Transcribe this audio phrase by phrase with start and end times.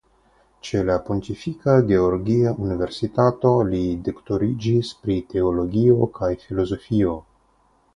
[0.69, 7.19] Ĉe la Pontifika Gregoria Universitato li doktoriĝis pri teologio kaj filozofio.